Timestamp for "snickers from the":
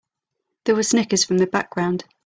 0.81-1.45